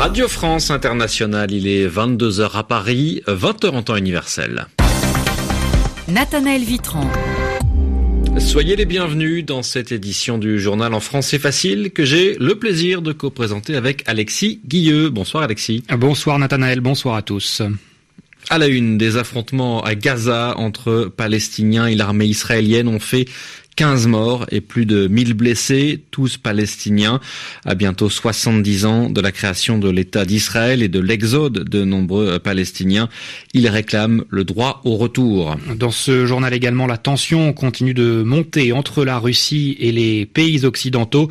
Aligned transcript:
Radio 0.00 0.28
France 0.28 0.70
Internationale, 0.70 1.52
il 1.52 1.68
est 1.68 1.86
22h 1.86 2.52
à 2.54 2.62
Paris, 2.62 3.20
20h 3.26 3.68
en 3.68 3.82
temps 3.82 3.96
universel. 3.96 4.66
Nathanaël 6.08 6.62
Vitran. 6.62 7.06
Soyez 8.38 8.76
les 8.76 8.86
bienvenus 8.86 9.44
dans 9.44 9.62
cette 9.62 9.92
édition 9.92 10.38
du 10.38 10.58
journal 10.58 10.94
en 10.94 11.00
français 11.00 11.38
facile 11.38 11.90
que 11.90 12.06
j'ai 12.06 12.34
le 12.40 12.54
plaisir 12.54 13.02
de 13.02 13.12
co-présenter 13.12 13.76
avec 13.76 14.02
Alexis 14.06 14.62
Guilleux. 14.66 15.10
Bonsoir 15.10 15.42
Alexis. 15.42 15.84
Bonsoir 15.90 16.38
Nathanaël, 16.38 16.80
bonsoir 16.80 17.16
à 17.16 17.20
tous. 17.20 17.60
À 18.48 18.56
la 18.56 18.68
une, 18.68 18.96
des 18.96 19.18
affrontements 19.18 19.82
à 19.84 19.94
Gaza 19.94 20.54
entre 20.56 21.12
Palestiniens 21.14 21.88
et 21.88 21.94
l'armée 21.94 22.24
israélienne 22.24 22.88
ont 22.88 23.00
fait 23.00 23.26
15 23.80 24.08
morts 24.08 24.44
et 24.50 24.60
plus 24.60 24.84
de 24.84 25.08
1000 25.08 25.32
blessés, 25.32 26.04
tous 26.10 26.36
palestiniens, 26.36 27.18
à 27.64 27.74
bientôt 27.74 28.10
70 28.10 28.84
ans 28.84 29.08
de 29.08 29.22
la 29.22 29.32
création 29.32 29.78
de 29.78 29.88
l'État 29.88 30.26
d'Israël 30.26 30.82
et 30.82 30.88
de 30.88 31.00
l'exode 31.00 31.66
de 31.66 31.82
nombreux 31.82 32.38
Palestiniens. 32.40 33.08
Ils 33.54 33.66
réclament 33.68 34.24
le 34.28 34.44
droit 34.44 34.82
au 34.84 34.98
retour. 34.98 35.56
Dans 35.76 35.90
ce 35.90 36.26
journal 36.26 36.52
également, 36.52 36.86
la 36.86 36.98
tension 36.98 37.54
continue 37.54 37.94
de 37.94 38.22
monter 38.22 38.72
entre 38.72 39.02
la 39.02 39.18
Russie 39.18 39.78
et 39.80 39.92
les 39.92 40.26
pays 40.26 40.66
occidentaux. 40.66 41.30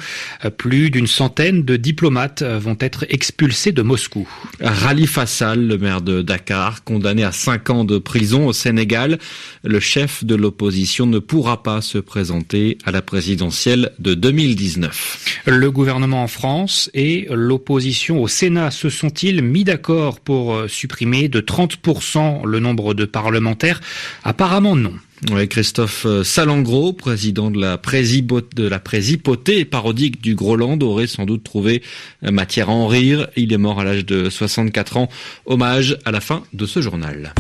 Plus 0.58 0.89
d'une 0.89 1.05
centaine 1.05 1.63
de 1.63 1.75
diplomates 1.75 2.41
vont 2.41 2.77
être 2.80 3.05
expulsés 3.09 3.73
de 3.73 3.84
Moscou. 3.84 4.27
Rali 4.59 5.05
Fassal, 5.05 5.67
le 5.67 5.77
maire 5.77 6.02
de 6.02 6.23
Dakar, 6.23 6.84
condamné 6.84 7.23
à 7.23 7.31
5 7.31 7.70
ans 7.70 7.84
de 7.84 8.00
prison 8.00 8.47
au 8.47 8.53
Sénégal, 8.53 9.20
le 9.63 9.80
chef 9.80 10.23
de 10.23 10.34
l'opposition 10.34 11.05
ne 11.05 11.20
pourra 11.20 11.61
pas 11.61 11.81
se 11.81 12.00
présenter 12.00 12.39
à 12.86 12.92
la 12.92 13.02
présidentielle 13.02 13.92
de 14.00 14.14
2019. 14.14 15.42
Le 15.45 15.72
gouvernement 15.72 16.23
en 16.23 16.28
France 16.28 16.90
et 16.94 17.28
l'opposition 17.30 18.22
au 18.22 18.28
Sénat 18.28 18.72
se 18.72 18.90
sont-ils 18.90 19.42
mis 19.42 19.64
d'accord 19.64 20.20
pour 20.20 20.56
euh, 20.56 20.68
supprimer 20.68 21.28
de 21.28 21.42
30% 21.42 22.46
le 22.46 22.59
nombre 22.59 22.94
de 22.94 23.06
parlementaires? 23.06 23.81
Apparemment 24.23 24.76
non. 24.76 24.94
Oui, 25.31 25.48
Christophe 25.50 26.06
euh, 26.06 26.23
Salengro, 26.23 26.94
président 26.94 27.52
de 27.52 27.59
la, 27.59 27.78
de 27.78 28.68
la 28.68 28.80
présipauté 28.80 29.66
parodique 29.66 30.22
du 30.22 30.36
Groland, 30.36 30.80
aurait 30.81 31.08
sans 31.08 31.26
doute 31.26 31.44
trouvé 31.44 31.84
euh, 32.24 32.31
matière 32.31 32.70
à 32.70 32.74
en 32.74 32.88
rire. 32.88 33.28
Il 33.36 33.52
est 33.52 33.58
mort 33.58 33.81
à 33.81 33.84
l'âge 33.84 34.06
de 34.06 34.30
64 34.30 34.98
ans. 34.98 35.09
Hommage 35.46 35.98
à 36.06 36.12
la 36.12 36.22
fin 36.22 36.44
de 36.53 36.66
ce 36.66 36.81
journal. 36.81 37.34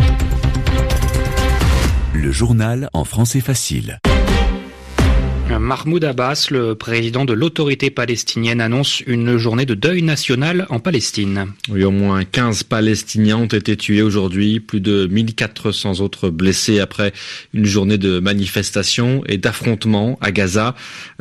Le 2.13 2.31
journal 2.33 2.89
en 2.91 3.05
français 3.05 3.39
facile. 3.39 3.99
Mahmoud 5.69 6.03
Abbas, 6.03 6.47
le 6.49 6.73
président 6.73 7.25
de 7.25 7.33
l'autorité 7.33 7.91
palestinienne, 7.91 8.59
annonce 8.59 9.01
une 9.01 9.37
journée 9.37 9.67
de 9.67 9.75
deuil 9.75 10.01
national 10.01 10.65
en 10.71 10.79
Palestine. 10.79 11.53
Oui, 11.69 11.83
au 11.83 11.91
moins 11.91 12.23
15 12.23 12.63
Palestiniens 12.63 13.37
ont 13.37 13.45
été 13.45 13.77
tués 13.77 14.01
aujourd'hui, 14.01 14.59
plus 14.61 14.81
de 14.81 15.05
1400 15.05 15.99
autres 15.99 16.31
blessés 16.31 16.79
après 16.79 17.13
une 17.53 17.65
journée 17.65 17.99
de 17.99 18.17
manifestations 18.17 19.21
et 19.27 19.37
d'affrontements 19.37 20.17
à 20.21 20.31
Gaza. 20.31 20.73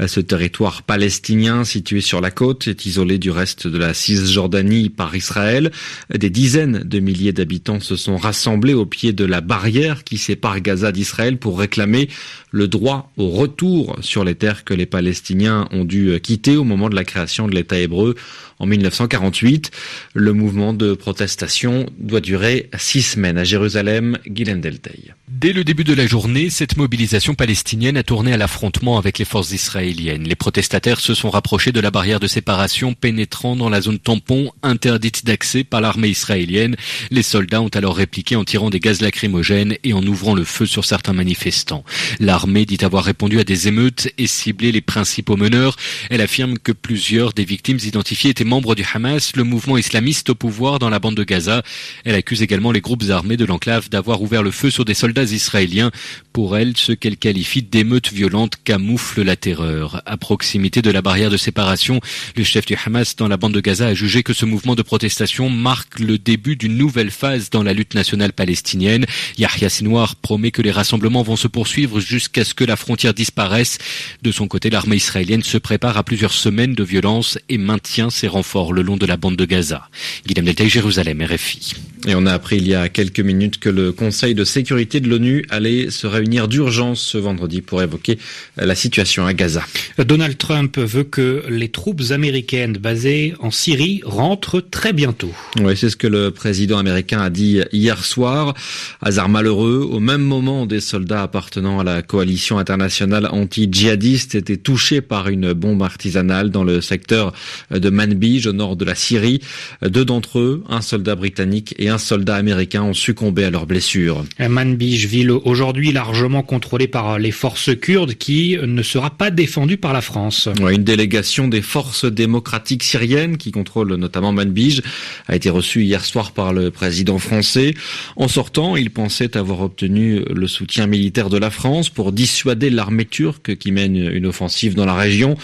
Ce 0.07 0.19
territoire 0.19 0.83
palestinien 0.83 1.65
situé 1.65 2.01
sur 2.01 2.23
la 2.23 2.31
côte 2.31 2.69
est 2.69 2.87
isolé 2.87 3.19
du 3.19 3.31
reste 3.31 3.69
de 3.69 3.77
la 3.77 3.93
Cisjordanie 3.93 4.89
par 4.89 5.15
Israël. 5.15 5.71
Des 6.09 6.31
dizaines 6.31 6.85
de 6.87 7.01
milliers 7.01 7.35
d'habitants 7.35 7.81
se 7.81 7.97
sont 7.97 8.17
rassemblés 8.17 8.73
au 8.73 8.87
pied 8.87 9.13
de 9.13 9.27
la 9.27 9.43
barrière 9.43 10.05
qui 10.05 10.17
sépare 10.17 10.63
Gaza 10.63 10.91
d'Israël 10.91 11.37
pour 11.37 11.59
réclamer 11.59 12.09
le 12.51 12.67
droit 12.67 13.13
au 13.19 13.29
retour 13.29 13.99
sur 14.01 14.25
les 14.25 14.38
que 14.65 14.75
les 14.75 14.87
Palestiniens 14.87 15.69
ont 15.73 15.85
dû 15.85 16.19
quitter 16.21 16.57
au 16.57 16.65
moment 16.65 16.89
de 16.89 16.95
la 16.95 17.05
création 17.05 17.49
de 17.49 17.55
l'État 17.55 17.79
hébreu 17.79 18.15
en 18.59 18.67
1948. 18.67 19.71
Le 20.15 20.33
mouvement 20.33 20.73
de 20.73 20.95
protestation 20.95 21.87
doit 21.99 22.21
durer 22.21 22.71
six 22.79 23.03
semaines 23.03 23.39
à 23.39 23.45
Jérusalem. 23.45 24.19
Delteil. 24.27 25.15
Dès 25.41 25.53
le 25.53 25.63
début 25.63 25.85
de 25.85 25.95
la 25.95 26.09
journée, 26.09 26.51
cette 26.51 26.77
mobilisation 26.77 27.37
palestinienne 27.37 27.97
a 27.97 28.03
tourné 28.03 28.33
à 28.33 28.37
l'affrontement 28.37 28.99
avec 28.99 29.21
les 29.21 29.25
forces 29.25 29.53
israéliennes. 29.53 30.25
Les 30.25 30.35
protestataires 30.35 30.99
se 30.99 31.15
sont 31.15 31.31
rapprochés 31.31 31.71
de 31.71 31.79
la 31.79 31.93
barrière 31.93 32.19
de 32.19 32.27
séparation 32.27 32.93
pénétrant 32.93 33.55
dans 33.55 33.69
la 33.69 33.81
zone 33.81 34.01
tampon 34.01 34.51
interdite 34.65 35.25
d'accès 35.25 35.63
par 35.63 35.81
l'armée 35.81 36.09
israélienne. 36.09 36.75
Les 37.13 37.23
soldats 37.23 37.63
ont 37.63 37.69
alors 37.69 37.95
répliqué 37.95 38.35
en 38.35 38.43
tirant 38.43 38.69
des 38.69 38.81
gaz 38.81 39.01
lacrymogènes 39.01 39.77
et 39.85 39.93
en 39.93 40.05
ouvrant 40.05 40.35
le 40.35 40.43
feu 40.43 40.67
sur 40.67 40.85
certains 40.85 41.13
manifestants. 41.13 41.85
L'armée 42.19 42.67
dit 42.67 42.85
avoir 42.85 43.05
répondu 43.05 43.39
à 43.39 43.45
des 43.45 43.69
émeutes 43.69 44.13
et 44.19 44.27
ciblé 44.27 44.73
les 44.73 44.81
principaux 44.81 45.37
meneurs. 45.37 45.77
Elle 46.11 46.21
affirme 46.21 46.59
que 46.59 46.73
plusieurs 46.73 47.33
des 47.33 47.45
victimes 47.45 47.79
identifiées 47.81 48.31
étaient 48.31 48.43
membres 48.43 48.75
du 48.75 48.85
Hamas, 48.93 49.37
le 49.37 49.45
mouvement 49.45 49.79
islamiste 49.79 50.31
au 50.31 50.35
pouvoir 50.35 50.81
dans 50.81 50.91
la 50.91 50.99
bande 50.99 51.15
de 51.15 51.23
Gaza. 51.23 51.63
Elle 52.05 52.17
accuse 52.17 52.43
également 52.43 52.73
les 52.73 52.81
groupes 52.81 53.05
armés 53.11 53.37
de 53.37 53.45
l'enclave 53.45 53.89
d'avoir 53.89 54.21
ouvert 54.21 54.43
le 54.43 54.51
feu 54.51 54.71
sur 54.71 54.85
des 54.85 54.95
soldats 54.95 55.28
israéliens. 55.33 55.91
Pour 56.33 56.57
elle, 56.57 56.77
ce 56.77 56.93
qu'elle 56.93 57.17
qualifie 57.17 57.63
d'émeutes 57.63 58.13
violentes 58.13 58.55
camoufle 58.63 59.23
la 59.23 59.37
terreur. 59.37 60.03
À 60.07 60.17
proximité 60.17 60.83
de 60.83 60.91
la 60.91 61.03
barrière 61.03 61.31
de 61.31 61.37
séparation, 61.37 62.01
le 62.37 62.45
chef 62.45 62.67
du 62.67 62.77
Hamas 62.85 63.17
dans 63.17 63.29
la 63.29 63.37
bande 63.37 63.55
de 63.55 63.61
Gaza 63.61 63.89
a 63.89 63.95
jugé 63.95 64.23
que 64.23 64.33
ce 64.33 64.45
mouvement 64.45 64.75
de 64.75 64.83
protestation 64.83 65.51
marque 65.51 65.99
le 65.99 66.19
début 66.19 66.57
d'une 66.57 66.77
nouvelle 66.77 67.11
phase 67.11 67.51
dans 67.51 67.63
la 67.63 67.73
lutte 67.73 67.95
nationale 67.95 68.33
palestinienne. 68.33 69.07
Yahya 69.37 69.69
Sinwar 69.69 70.17
promet 70.17 70.51
que 70.51 70.63
les 70.63 70.71
rassemblements 70.71 71.23
vont 71.23 71.37
se 71.37 71.49
poursuivre 71.49 72.01
jusqu'à 72.01 72.45
ce 72.45 72.55
que 72.55 72.65
la 72.65 72.77
frontière 72.77 73.15
disparaisse. 73.15 73.79
De 74.23 74.31
son 74.31 74.47
côté, 74.49 74.71
l'armée 74.71 74.97
israélienne 74.97 75.43
se 75.43 75.59
prépare 75.59 75.97
à 75.97 76.05
plusieurs 76.05 76.33
semaines 76.33 76.75
de 76.75 76.85
violence 76.85 77.39
et 77.49 77.59
maintient 77.59 78.11
ses 78.11 78.29
renforts 78.29 78.73
le 78.73 78.83
long 78.83 78.97
de 78.97 79.07
la 79.07 79.17
bande 79.17 79.37
de 79.37 79.45
Gaza. 79.45 79.89
Guillaume 80.27 80.47
Deltaï, 80.47 80.69
Jérusalem, 80.69 81.23
RFI. 81.23 81.75
Et 82.07 82.15
on 82.15 82.27
a 82.27 82.33
appris 82.33 82.59
il 82.59 82.69
y 82.69 82.75
a 82.75 82.89
quelques 82.89 83.21
minutes 83.21 83.59
que 83.59 83.69
le 83.69 83.93
Conseil 83.93 84.35
de 84.35 84.45
sécurité 84.45 85.01
de 85.01 85.09
l'ONU 85.09 85.45
allait 85.51 85.91
se 85.91 86.07
réunir 86.07 86.47
d'urgence 86.47 87.01
ce 87.01 87.19
vendredi 87.19 87.61
pour 87.61 87.83
évoquer 87.83 88.19
la 88.57 88.75
situation 88.75 89.27
à 89.27 89.35
Gaza. 89.35 89.63
Donald 89.99 90.39
Trump 90.39 90.79
veut 90.79 91.05
que 91.05 91.43
les 91.49 91.69
troupes 91.69 92.03
américaines 92.11 92.75
basées 92.75 93.35
en 93.41 93.51
Syrie 93.51 94.01
rentrent 94.05 94.61
très 94.61 94.93
bientôt. 94.93 95.33
Oui, 95.61 95.77
c'est 95.77 95.91
ce 95.91 95.97
que 95.97 96.07
le 96.07 96.31
président 96.31 96.79
américain 96.79 97.21
a 97.21 97.31
dit 97.31 97.61
hier 97.73 98.05
soir. 98.05 98.55
Hasard 99.03 99.29
malheureux, 99.29 99.87
au 99.91 99.99
même 100.01 100.23
moment, 100.23 100.67
des 100.67 100.81
soldats 100.81 101.23
appartenant 101.23 101.81
à 101.81 101.85
la 101.85 102.03
coalition 102.03 102.59
internationale 102.59 103.29
anti-djihadiste 103.31 104.35
étaient 104.35 104.57
touchés 104.57 105.01
par 105.01 105.29
une 105.29 105.53
bombe 105.53 105.83
artisanale 105.83 106.51
dans 106.51 106.65
le 106.65 106.81
secteur 106.81 107.33
de 107.71 107.91
Manbij, 107.91 108.47
au 108.47 108.53
nord 108.53 108.77
de 108.77 108.85
la 108.85 108.95
Syrie. 108.95 109.41
Deux 109.83 110.05
d'entre 110.05 110.39
eux, 110.39 110.63
un 110.69 110.81
soldat 110.81 111.17
britannique 111.17 111.75
et 111.79 111.88
un 111.89 111.99
soldat 111.99 112.37
américain, 112.37 112.83
ont 112.83 112.95
succombé 112.95 113.45
à 113.45 113.51
leurs 113.51 113.67
blessures. 113.67 114.25
Manbij, 114.39 115.07
ville 115.07 115.31
aujourd'hui 115.31 115.93
largement 115.93 116.43
contrôlée 116.43 116.89
par 116.89 117.19
les 117.19 117.31
forces 117.31 117.71
kurdes, 117.79 118.15
qui 118.15 118.57
ne 118.61 118.83
sera 118.83 119.11
pas 119.11 119.31
défendue 119.31 119.77
par 119.77 119.93
la 119.93 120.01
France. 120.01 120.49
une 120.71 120.85
délégation 120.85 121.49
des 121.49 121.63
forces 121.63 122.05
démocratiques 122.05 122.83
syriennes, 122.83 123.37
qui 123.37 123.53
contrôlent 123.53 123.95
notamment 123.95 124.33
Manbij, 124.33 124.83
a 125.27 125.37
été 125.37 125.51
reçue 125.51 125.83
hier 125.83 126.05
soir 126.05 126.33
par 126.33 126.53
le 126.53 126.71
président 126.71 127.19
français. 127.19 127.75
En 128.17 128.29
sortant, 128.29 128.77
il 128.77 128.91
pensait 128.91 129.37
avoir 129.37 129.61
obtenu 129.61 130.23
le 130.29 130.47
soutien 130.47 130.87
militaire 130.87 131.31
de 131.31 131.39
la 131.39 131.51
France 131.51 131.89
pour 131.89 132.13
dissuader 132.13 132.71
l'armée 132.71 133.05
turque 133.05 133.57
qui 133.57 133.73
mène 133.73 133.97
une 133.97 134.27
offensive 134.27 134.75
dans 134.75 134.87
la 134.87 134.95
région. 134.95 135.37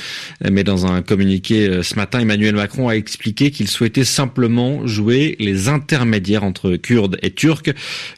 Mais 0.50 0.65
dans 0.65 0.87
un 0.87 1.03
communiqué 1.03 1.69
euh, 1.69 1.82
ce 1.82 1.97
matin, 1.97 2.21
Emmanuel 2.21 2.55
Macron 2.55 2.88
a 2.88 2.97
expliqué 2.97 3.50
qu'il 3.50 3.69
souhaitait 3.69 4.05
simplement 4.05 4.87
jouer 4.87 5.37
les 5.38 5.69
intermédiaires 5.69 6.33
entre 6.42 6.76
Kurdes 6.76 7.18
et 7.22 7.30
Turcs, 7.30 7.70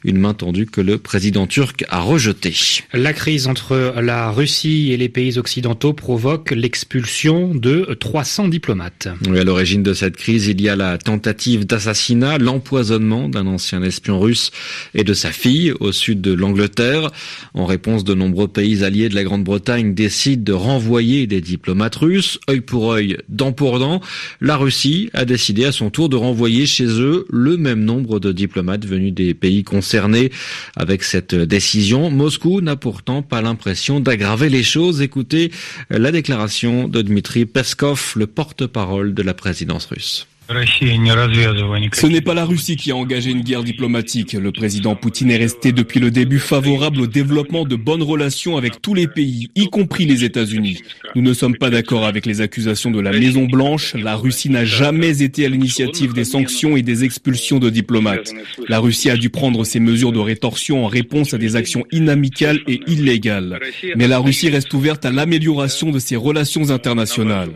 une 0.03 0.17
main 0.17 0.33
tendue 0.33 0.65
que 0.65 0.81
le 0.81 0.97
président 0.97 1.45
turc 1.45 1.85
a 1.89 1.99
rejetée. 1.99 2.55
La 2.93 3.13
crise 3.13 3.47
entre 3.47 3.93
la 4.01 4.31
Russie 4.31 4.91
et 4.91 4.97
les 4.97 5.09
pays 5.09 5.37
occidentaux 5.37 5.93
provoque 5.93 6.51
l'expulsion 6.51 7.53
de 7.53 7.95
300 7.99 8.47
diplomates. 8.47 9.09
Oui, 9.27 9.39
à 9.39 9.43
l'origine 9.43 9.83
de 9.83 9.93
cette 9.93 10.15
crise, 10.15 10.47
il 10.47 10.61
y 10.61 10.69
a 10.69 10.75
la 10.75 10.97
tentative 10.97 11.65
d'assassinat, 11.65 12.37
l'empoisonnement 12.37 13.29
d'un 13.29 13.45
ancien 13.47 13.83
espion 13.83 14.19
russe 14.19 14.51
et 14.93 15.03
de 15.03 15.13
sa 15.13 15.31
fille 15.31 15.73
au 15.79 15.91
sud 15.91 16.21
de 16.21 16.33
l'Angleterre. 16.33 17.11
En 17.53 17.65
réponse, 17.65 18.03
de 18.03 18.13
nombreux 18.13 18.47
pays 18.47 18.83
alliés 18.83 19.09
de 19.09 19.15
la 19.15 19.23
Grande-Bretagne 19.23 19.93
décident 19.93 20.43
de 20.43 20.53
renvoyer 20.53 21.27
des 21.27 21.41
diplomates 21.41 21.95
russes, 21.95 22.39
œil 22.49 22.61
pour 22.61 22.93
œil, 22.93 23.17
dent 23.27 23.51
pour 23.51 23.79
dent. 23.79 24.01
La 24.39 24.55
Russie 24.55 25.09
a 25.13 25.25
décidé 25.25 25.65
à 25.65 25.71
son 25.71 25.89
tour 25.89 26.09
de 26.09 26.15
renvoyer 26.15 26.65
chez 26.65 26.85
eux 26.85 27.25
le 27.29 27.57
même 27.57 27.83
nombre 27.83 28.06
de 28.19 28.31
diplomates 28.31 28.85
venus 28.85 29.13
des 29.13 29.33
pays 29.33 29.63
concernés. 29.63 30.31
Avec 30.75 31.03
cette 31.03 31.35
décision, 31.35 32.09
Moscou 32.09 32.61
n'a 32.61 32.75
pourtant 32.75 33.21
pas 33.21 33.41
l'impression 33.41 33.99
d'aggraver 33.99 34.49
les 34.49 34.63
choses. 34.63 35.01
Écoutez 35.01 35.51
la 35.89 36.11
déclaration 36.11 36.87
de 36.87 37.01
Dmitri 37.01 37.45
Peskov, 37.45 38.13
le 38.15 38.27
porte-parole 38.27 39.13
de 39.13 39.21
la 39.21 39.33
présidence 39.33 39.85
russe. 39.87 40.27
Ce 40.49 42.07
n'est 42.07 42.21
pas 42.21 42.33
la 42.33 42.45
Russie 42.45 42.77
qui 42.77 42.91
a 42.91 42.95
engagé 42.95 43.31
une 43.31 43.41
guerre 43.41 43.63
diplomatique. 43.63 44.31
Le 44.31 44.51
président 44.53 44.95
Poutine 44.95 45.29
est 45.29 45.37
resté 45.37 45.73
depuis 45.73 45.99
le 45.99 46.09
début 46.09 46.39
favorable 46.39 47.01
au 47.01 47.07
développement 47.07 47.65
de 47.65 47.75
bonnes 47.75 48.03
relations 48.03 48.55
avec 48.55 48.81
tous 48.81 48.93
les 48.93 49.07
pays, 49.07 49.49
y 49.55 49.67
compris 49.67 50.05
les 50.05 50.23
États-Unis. 50.23 50.81
Nous 51.15 51.21
ne 51.21 51.33
sommes 51.33 51.57
pas 51.57 51.69
d'accord 51.69 52.05
avec 52.05 52.25
les 52.25 52.39
accusations 52.39 52.91
de 52.91 53.01
la 53.01 53.11
Maison 53.11 53.45
Blanche. 53.45 53.93
La 53.95 54.15
Russie 54.15 54.49
n'a 54.49 54.63
jamais 54.63 55.21
été 55.21 55.45
à 55.45 55.49
l'initiative 55.49 56.13
des 56.13 56.23
sanctions 56.23 56.77
et 56.77 56.81
des 56.81 57.03
expulsions 57.03 57.59
de 57.59 57.69
diplomates. 57.69 58.31
La 58.69 58.79
Russie 58.79 59.09
a 59.09 59.17
dû 59.17 59.29
prendre 59.29 59.65
ces 59.65 59.81
mesures 59.81 60.13
de 60.13 60.19
rétorsion 60.19 60.85
en 60.85 60.87
réponse 60.87 61.33
à 61.33 61.37
des 61.37 61.57
actions 61.57 61.83
inamicales 61.91 62.59
et 62.67 62.79
illégales. 62.87 63.59
Mais 63.97 64.07
la 64.07 64.19
Russie 64.19 64.49
reste 64.49 64.73
ouverte 64.73 65.05
à 65.05 65.11
l'amélioration 65.11 65.91
de 65.91 65.99
ses 65.99 66.15
relations 66.15 66.69
internationales. 66.69 67.51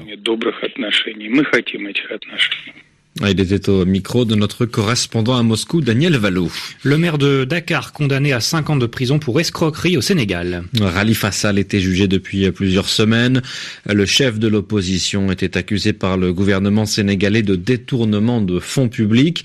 Ah, 3.19 3.29
il 3.29 3.39
était 3.41 3.69
au 3.69 3.85
micro 3.85 4.23
de 4.23 4.35
notre 4.35 4.65
correspondant 4.65 5.35
à 5.35 5.43
Moscou, 5.43 5.81
Daniel 5.81 6.15
Vallot. 6.15 6.49
Le 6.83 6.97
maire 6.97 7.17
de 7.17 7.43
Dakar, 7.43 7.91
condamné 7.91 8.31
à 8.31 8.39
5 8.39 8.69
ans 8.69 8.75
de 8.77 8.85
prison 8.85 9.19
pour 9.19 9.39
escroquerie 9.41 9.97
au 9.97 10.01
Sénégal. 10.01 10.63
Rali 10.79 11.13
Fassal 11.13 11.59
était 11.59 11.81
jugé 11.81 12.07
depuis 12.07 12.49
plusieurs 12.51 12.87
semaines. 12.87 13.41
Le 13.85 14.05
chef 14.05 14.39
de 14.39 14.47
l'opposition 14.47 15.29
était 15.29 15.57
accusé 15.57 15.91
par 15.91 16.15
le 16.15 16.31
gouvernement 16.31 16.85
sénégalais 16.85 17.41
de 17.43 17.57
détournement 17.57 18.39
de 18.39 18.59
fonds 18.59 18.87
publics. 18.87 19.43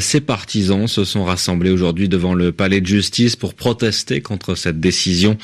Ses 0.00 0.20
partisans 0.20 0.88
se 0.88 1.04
sont 1.04 1.24
rassemblés 1.24 1.70
aujourd'hui 1.70 2.08
devant 2.08 2.34
le 2.34 2.50
palais 2.50 2.80
de 2.80 2.86
justice 2.86 3.36
pour 3.36 3.54
protester 3.54 4.22
contre 4.22 4.56
cette 4.56 4.80
décision. 4.80 5.38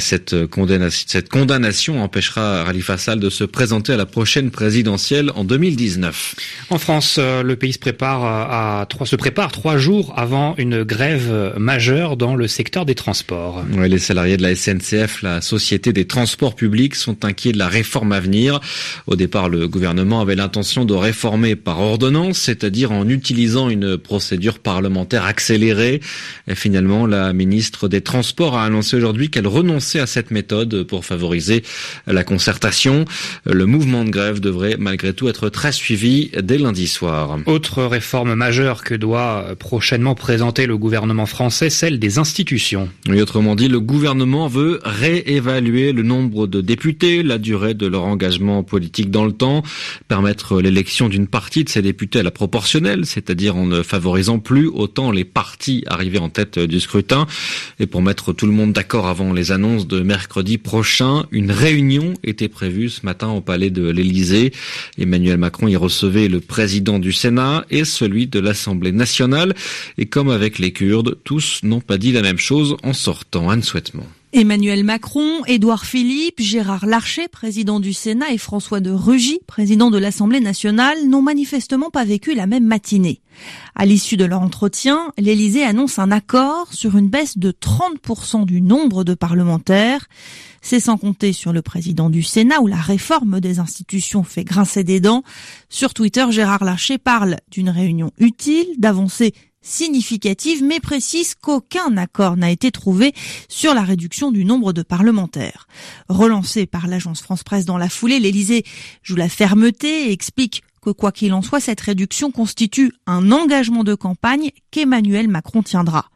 Cette 0.00 0.46
condamnation, 0.46 1.04
cette 1.08 1.28
condamnation 1.28 2.02
empêchera 2.02 2.64
Rali 2.64 2.82
Fassal 2.82 3.20
de 3.20 3.30
se 3.30 3.44
présenter 3.44 3.92
à 3.92 3.96
la 3.96 4.06
prochaine 4.06 4.50
présidentielle 4.50 5.30
en 5.36 5.44
2019. 5.44 6.34
En 6.70 6.78
France, 6.78 7.03
euh, 7.18 7.42
le 7.42 7.56
pays 7.56 7.72
se 7.72 7.78
prépare 7.78 8.24
à 8.24 8.86
trois, 8.86 9.76
jours 9.76 10.12
avant 10.16 10.54
une 10.58 10.82
grève 10.82 11.54
majeure 11.56 12.16
dans 12.16 12.36
le 12.36 12.46
secteur 12.48 12.84
des 12.84 12.94
transports. 12.94 13.62
les 13.76 13.98
salariés 13.98 14.36
de 14.36 14.42
la 14.42 14.54
SNCF, 14.54 15.22
la 15.22 15.40
Société 15.40 15.92
des 15.92 16.06
transports 16.06 16.54
publics, 16.54 16.94
sont 16.94 17.24
inquiets 17.24 17.52
de 17.52 17.58
la 17.58 17.68
réforme 17.68 18.12
à 18.12 18.20
venir. 18.20 18.60
Au 19.06 19.16
départ, 19.16 19.48
le 19.48 19.68
gouvernement 19.68 20.20
avait 20.20 20.36
l'intention 20.36 20.84
de 20.84 20.94
réformer 20.94 21.56
par 21.56 21.80
ordonnance, 21.80 22.38
c'est-à-dire 22.38 22.92
en 22.92 23.08
utilisant 23.08 23.68
une 23.68 23.98
procédure 23.98 24.58
parlementaire 24.58 25.24
accélérée. 25.24 26.00
Et 26.48 26.54
finalement, 26.54 27.06
la 27.06 27.32
ministre 27.32 27.88
des 27.88 28.00
Transports 28.00 28.56
a 28.56 28.64
annoncé 28.64 28.96
aujourd'hui 28.96 29.30
qu'elle 29.30 29.46
renonçait 29.46 30.00
à 30.00 30.06
cette 30.06 30.30
méthode 30.30 30.84
pour 30.84 31.04
favoriser 31.04 31.62
la 32.06 32.24
concertation. 32.24 33.04
Le 33.46 33.66
mouvement 33.66 34.04
de 34.04 34.10
grève 34.10 34.40
devrait 34.40 34.76
malgré 34.78 35.12
tout 35.12 35.28
être 35.28 35.48
très 35.48 35.72
suivi 35.72 36.30
dès 36.42 36.58
lundi 36.58 36.86
autre 37.02 37.82
réforme 37.84 38.34
majeure 38.34 38.84
que 38.84 38.94
doit 38.94 39.54
prochainement 39.58 40.14
présenter 40.14 40.66
le 40.66 40.76
gouvernement 40.76 41.26
français, 41.26 41.70
celle 41.70 41.98
des 41.98 42.18
institutions. 42.18 42.88
Oui, 43.08 43.20
autrement 43.20 43.54
dit, 43.54 43.68
le 43.68 43.80
gouvernement 43.80 44.48
veut 44.48 44.80
réévaluer 44.84 45.92
le 45.92 46.02
nombre 46.02 46.46
de 46.46 46.60
députés, 46.60 47.22
la 47.22 47.38
durée 47.38 47.74
de 47.74 47.86
leur 47.86 48.04
engagement 48.04 48.62
politique 48.62 49.10
dans 49.10 49.24
le 49.24 49.32
temps, 49.32 49.62
permettre 50.08 50.60
l'élection 50.60 51.08
d'une 51.08 51.26
partie 51.26 51.64
de 51.64 51.68
ces 51.68 51.82
députés 51.82 52.20
à 52.20 52.22
la 52.22 52.30
proportionnelle, 52.30 53.06
c'est-à-dire 53.06 53.56
en 53.56 53.66
ne 53.66 53.82
favorisant 53.82 54.38
plus 54.38 54.68
autant 54.68 55.10
les 55.10 55.24
partis 55.24 55.84
arrivés 55.86 56.18
en 56.18 56.28
tête 56.28 56.58
du 56.58 56.80
scrutin. 56.80 57.26
Et 57.80 57.86
pour 57.86 58.02
mettre 58.02 58.32
tout 58.32 58.46
le 58.46 58.52
monde 58.52 58.72
d'accord 58.72 59.06
avant 59.06 59.32
les 59.32 59.52
annonces 59.52 59.86
de 59.86 60.00
mercredi 60.00 60.58
prochain, 60.58 61.26
une 61.30 61.50
réunion 61.50 62.14
était 62.22 62.48
prévue 62.48 62.88
ce 62.88 63.04
matin 63.04 63.30
au 63.30 63.40
palais 63.40 63.70
de 63.70 63.88
l'Élysée. 63.88 64.52
Emmanuel 64.98 65.38
Macron 65.38 65.68
y 65.68 65.76
recevait 65.76 66.28
le 66.28 66.40
président 66.40 66.83
du 66.92 67.12
Sénat 67.12 67.64
et 67.70 67.84
celui 67.84 68.26
de 68.26 68.38
l'Assemblée 68.38 68.92
nationale. 68.92 69.54
Et 69.98 70.06
comme 70.06 70.30
avec 70.30 70.58
les 70.58 70.72
Kurdes, 70.72 71.18
tous 71.24 71.60
n'ont 71.62 71.80
pas 71.80 71.98
dit 71.98 72.12
la 72.12 72.22
même 72.22 72.38
chose 72.38 72.76
en 72.82 72.92
sortant. 72.92 73.50
un 73.50 73.62
Souhaitement. 73.62 74.06
Emmanuel 74.36 74.82
Macron, 74.82 75.44
Édouard 75.46 75.86
Philippe, 75.86 76.40
Gérard 76.40 76.86
Larcher, 76.86 77.28
président 77.28 77.78
du 77.78 77.92
Sénat, 77.92 78.32
et 78.32 78.38
François 78.38 78.80
de 78.80 78.90
Rugy, 78.90 79.38
président 79.46 79.92
de 79.92 79.98
l'Assemblée 79.98 80.40
nationale, 80.40 81.06
n'ont 81.06 81.22
manifestement 81.22 81.88
pas 81.88 82.04
vécu 82.04 82.34
la 82.34 82.48
même 82.48 82.66
matinée. 82.66 83.20
À 83.76 83.86
l'issue 83.86 84.16
de 84.16 84.24
leur 84.24 84.40
entretien, 84.40 85.12
l'Élysée 85.18 85.62
annonce 85.62 86.00
un 86.00 86.10
accord 86.10 86.72
sur 86.72 86.96
une 86.96 87.08
baisse 87.08 87.38
de 87.38 87.52
30% 87.52 88.44
du 88.44 88.60
nombre 88.60 89.04
de 89.04 89.14
parlementaires. 89.14 90.08
C'est 90.62 90.80
sans 90.80 90.96
compter 90.96 91.32
sur 91.32 91.52
le 91.52 91.62
président 91.62 92.10
du 92.10 92.24
Sénat 92.24 92.60
où 92.60 92.66
la 92.66 92.80
réforme 92.80 93.38
des 93.38 93.60
institutions 93.60 94.24
fait 94.24 94.42
grincer 94.42 94.82
des 94.82 94.98
dents. 94.98 95.22
Sur 95.68 95.94
Twitter, 95.94 96.26
Gérard 96.30 96.64
Larcher 96.64 96.98
parle 96.98 97.36
d'une 97.52 97.70
réunion 97.70 98.10
utile, 98.18 98.66
d'avancées 98.78 99.32
significative, 99.64 100.62
mais 100.62 100.78
précise 100.78 101.34
qu'aucun 101.34 101.96
accord 101.96 102.36
n'a 102.36 102.50
été 102.50 102.70
trouvé 102.70 103.12
sur 103.48 103.74
la 103.74 103.82
réduction 103.82 104.30
du 104.30 104.44
nombre 104.44 104.72
de 104.72 104.82
parlementaires. 104.82 105.66
Relancé 106.08 106.66
par 106.66 106.86
l'agence 106.86 107.22
France-Presse 107.22 107.64
dans 107.64 107.78
la 107.78 107.88
foulée, 107.88 108.20
l'Élysée 108.20 108.64
joue 109.02 109.16
la 109.16 109.28
fermeté 109.28 110.08
et 110.08 110.12
explique 110.12 110.62
que 110.82 110.90
quoi 110.90 111.12
qu'il 111.12 111.32
en 111.32 111.42
soit, 111.42 111.60
cette 111.60 111.80
réduction 111.80 112.30
constitue 112.30 112.92
un 113.06 113.32
engagement 113.32 113.84
de 113.84 113.94
campagne 113.94 114.50
qu'Emmanuel 114.70 115.28
Macron 115.28 115.62
tiendra. 115.62 116.10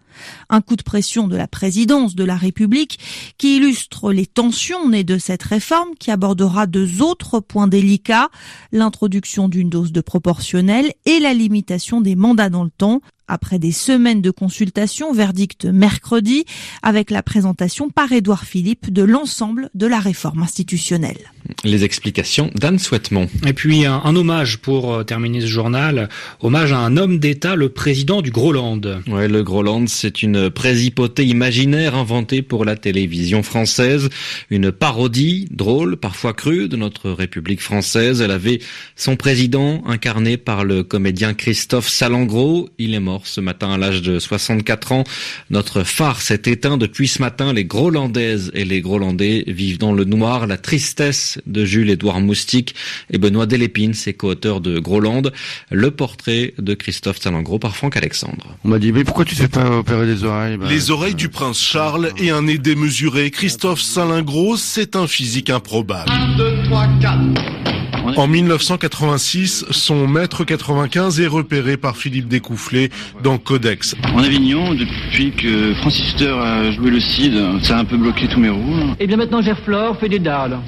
Un 0.50 0.60
coup 0.60 0.76
de 0.76 0.82
pression 0.82 1.28
de 1.28 1.36
la 1.36 1.46
présidence 1.46 2.14
de 2.14 2.24
la 2.24 2.36
République 2.36 2.98
qui 3.38 3.56
illustre 3.56 4.12
les 4.12 4.26
tensions 4.26 4.88
nées 4.88 5.04
de 5.04 5.16
cette 5.16 5.42
réforme 5.42 5.90
qui 5.98 6.10
abordera 6.10 6.66
deux 6.66 7.02
autres 7.02 7.40
points 7.40 7.68
délicats, 7.68 8.28
l'introduction 8.72 9.48
d'une 9.48 9.70
dose 9.70 9.92
de 9.92 10.00
proportionnel 10.00 10.92
et 11.06 11.20
la 11.20 11.34
limitation 11.34 12.00
des 12.00 12.16
mandats 12.16 12.50
dans 12.50 12.64
le 12.64 12.70
temps. 12.70 13.00
Après 13.28 13.58
des 13.58 13.72
semaines 13.72 14.22
de 14.22 14.30
consultation, 14.30 15.12
verdict 15.12 15.66
mercredi, 15.66 16.44
avec 16.82 17.10
la 17.10 17.22
présentation 17.22 17.90
par 17.90 18.10
Édouard 18.12 18.44
Philippe 18.44 18.90
de 18.90 19.02
l'ensemble 19.02 19.70
de 19.74 19.86
la 19.86 20.00
réforme 20.00 20.42
institutionnelle. 20.42 21.18
Les 21.64 21.84
explications 21.84 22.50
d'Anne 22.54 22.78
Souhaitement. 22.78 23.26
Et 23.46 23.52
puis 23.52 23.86
un, 23.86 24.16
hommage 24.16 24.58
pour 24.58 24.92
euh, 24.92 25.04
terminer 25.04 25.40
ce 25.40 25.46
journal, 25.46 26.08
hommage 26.40 26.72
à 26.72 26.78
un 26.78 26.96
homme 26.96 27.18
d'État, 27.18 27.54
le 27.54 27.68
président 27.68 28.22
du 28.22 28.30
Groland. 28.30 28.80
Ouais, 29.06 29.28
le 29.28 29.42
Groland, 29.42 29.86
c'est 29.86 30.22
une 30.22 30.50
présipauté 30.50 31.24
imaginaire 31.24 31.94
inventée 31.94 32.42
pour 32.42 32.64
la 32.64 32.76
télévision 32.76 33.42
française, 33.42 34.08
une 34.50 34.72
parodie 34.72 35.48
drôle, 35.50 35.96
parfois 35.96 36.32
crue, 36.32 36.68
de 36.68 36.76
notre 36.76 37.10
République 37.10 37.60
française. 37.60 38.20
Elle 38.20 38.30
avait 38.30 38.60
son 38.96 39.16
président 39.16 39.82
incarné 39.86 40.36
par 40.36 40.64
le 40.64 40.82
comédien 40.82 41.34
Christophe 41.34 41.88
Salengro. 41.88 42.68
Il 42.78 42.94
est 42.94 43.00
mort 43.00 43.17
ce 43.26 43.40
matin 43.40 43.70
à 43.72 43.78
l'âge 43.78 44.02
de 44.02 44.18
64 44.18 44.92
ans. 44.92 45.04
Notre 45.50 45.82
phare 45.84 46.20
s'est 46.20 46.42
éteint 46.46 46.76
depuis 46.76 47.08
ce 47.08 47.20
matin. 47.22 47.52
Les 47.52 47.64
Grolandaises 47.64 48.50
et 48.54 48.64
les 48.64 48.80
Grolandais 48.80 49.44
vivent 49.46 49.78
dans 49.78 49.92
le 49.92 50.04
noir. 50.04 50.46
La 50.46 50.56
tristesse 50.56 51.38
de 51.46 51.64
Jules-Édouard 51.64 52.20
Moustique 52.20 52.74
et 53.10 53.18
Benoît 53.18 53.46
Delépine, 53.46 53.94
ses 53.94 54.14
co-auteurs 54.14 54.60
de 54.60 54.78
Groland. 54.78 55.22
Le 55.70 55.90
portrait 55.90 56.54
de 56.58 56.74
Christophe 56.74 57.20
Salengro 57.20 57.58
par 57.58 57.76
Franck 57.76 57.96
Alexandre. 57.96 58.56
On 58.64 58.68
m'a 58.68 58.78
dit, 58.78 58.92
mais 58.92 59.04
pourquoi 59.04 59.24
tu 59.24 59.34
ne 59.34 59.40
fais 59.40 59.48
pas 59.48 59.70
opérer 59.70 60.06
les 60.06 60.24
oreilles? 60.24 60.56
Bah, 60.56 60.66
Les 60.68 60.90
oreilles 60.90 61.14
du 61.14 61.28
prince 61.28 61.60
Charles 61.60 62.10
et 62.18 62.30
un 62.30 62.42
nez 62.42 62.58
démesuré. 62.58 63.30
Christophe 63.30 63.80
Salingro, 63.80 64.56
c'est 64.56 64.96
un 64.96 65.06
physique 65.06 65.50
improbable. 65.50 66.10
1, 66.10 66.36
2, 66.36 66.62
3, 66.64 66.86
4. 67.00 67.77
En 68.16 68.26
1986, 68.26 69.66
son 69.70 70.06
maître 70.06 70.44
95 70.44 71.20
est 71.20 71.26
repéré 71.26 71.76
par 71.76 71.96
Philippe 71.96 72.28
Découfflé 72.28 72.90
dans 73.22 73.38
Codex. 73.38 73.96
En 74.14 74.22
Avignon, 74.22 74.74
depuis 74.74 75.32
que 75.32 75.74
Francis 75.74 76.06
Huster 76.08 76.30
a 76.30 76.70
joué 76.72 76.90
le 76.90 77.00
Cid, 77.00 77.34
ça 77.62 77.76
a 77.76 77.80
un 77.80 77.84
peu 77.84 77.96
bloqué 77.96 78.28
tous 78.28 78.40
mes 78.40 78.48
roues. 78.48 78.94
Et 78.98 79.04
eh 79.04 79.06
bien 79.06 79.16
maintenant 79.16 79.42
Gerflor 79.42 79.98
fait 79.98 80.08
des 80.08 80.18
dalles. 80.18 80.58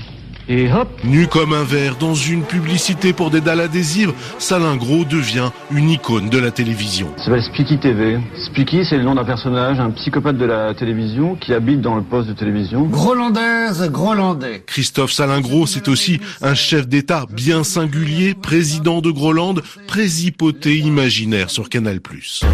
Et 0.53 0.69
hop 0.69 0.89
Nu 1.05 1.29
comme 1.29 1.53
un 1.53 1.63
verre 1.63 1.95
dans 1.95 2.15
une 2.15 2.43
publicité 2.43 3.13
pour 3.13 3.31
des 3.31 3.41
dalles 3.41 3.61
adhésives, 3.61 4.13
Salingro 4.41 5.05
devient 5.05 5.51
une 5.71 5.91
icône 5.91 6.29
de 6.29 6.39
la 6.39 6.51
télévision. 6.51 7.07
Ça 7.19 7.27
s'appelle 7.27 7.45
Spiky 7.45 7.79
TV. 7.79 8.19
Spiky, 8.47 8.85
c'est 8.85 8.97
le 8.97 9.05
nom 9.05 9.15
d'un 9.15 9.25
personnage, 9.25 9.79
un 9.79 9.93
psychopathe 9.93 10.39
de 10.39 10.45
la 10.45 10.75
télévision 10.75 11.37
qui 11.37 11.55
habite 11.55 11.81
dans 11.81 11.95
le 11.95 12.03
poste 12.03 12.29
de 12.29 12.33
télévision. 12.33 12.87
Grolandaise, 12.87 13.89
Grolandais. 13.93 14.65
Christophe 14.67 15.13
Salingro, 15.13 15.69
c'est 15.69 15.87
aussi 15.87 16.19
un 16.43 16.55
chef 16.55 16.89
d'État 16.89 17.27
bien 17.31 17.63
singulier, 17.63 18.35
président 18.35 19.01
de 19.01 19.13
Groland, 19.13 19.55
présipoté 19.87 20.79
imaginaire 20.79 21.51
sur 21.51 21.69
Canal+. 21.69 22.01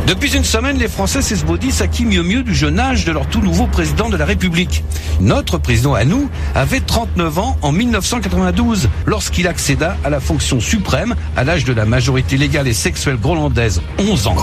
Depuis 0.06 0.36
une 0.36 0.44
semaine, 0.44 0.76
les 0.76 0.88
Français 0.88 1.22
s'esbaudissent 1.22 1.80
à 1.80 1.88
qui 1.88 2.04
mieux 2.04 2.22
mieux 2.22 2.42
du 2.42 2.54
jeune 2.54 2.78
âge 2.78 3.06
de 3.06 3.12
leur 3.12 3.26
tout 3.30 3.40
nouveau 3.40 3.66
président 3.66 4.10
de 4.10 4.18
la 4.18 4.26
République. 4.26 4.84
Notre 5.18 5.56
président 5.56 5.94
à 5.94 6.04
nous 6.04 6.28
avait 6.54 6.80
39 6.80 7.38
ans 7.38 7.56
en 7.62 7.72
1992, 7.86 8.88
lorsqu'il 9.06 9.46
accéda 9.46 9.96
à 10.04 10.10
la 10.10 10.20
fonction 10.20 10.60
suprême 10.60 11.14
à 11.36 11.44
l'âge 11.44 11.64
de 11.64 11.72
la 11.72 11.84
majorité 11.84 12.36
légale 12.36 12.68
et 12.68 12.72
sexuelle 12.72 13.16
grolandaise, 13.16 13.80
11 13.98 14.26
ans. 14.26 14.36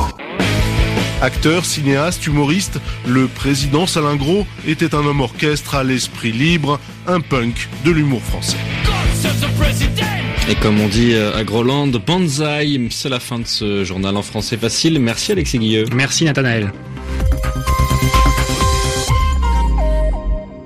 Acteur, 1.21 1.63
cinéaste, 1.63 2.25
humoriste, 2.27 2.79
le 3.07 3.27
président 3.27 3.87
Salingro 3.87 4.45
était 4.67 4.93
un 4.93 5.05
homme 5.05 5.21
orchestre 5.21 5.75
à 5.75 5.83
l'esprit 5.83 6.33
libre, 6.33 6.79
un 7.07 7.21
punk 7.21 7.69
de 7.85 7.91
l'humour 7.91 8.21
français. 8.21 8.57
Et 10.49 10.55
comme 10.55 10.81
on 10.81 10.89
dit 10.89 11.13
euh, 11.13 11.37
à 11.37 11.45
Groland, 11.45 11.87
bonsaï, 11.87 12.87
c'est 12.91 13.07
la 13.07 13.21
fin 13.21 13.39
de 13.39 13.47
ce 13.47 13.85
journal 13.85 14.17
en 14.17 14.21
français 14.21 14.57
facile. 14.57 14.99
Merci 14.99 15.31
Alexis 15.31 15.59
Guilleux. 15.59 15.85
Merci 15.95 16.25
Nathanaël. 16.25 16.73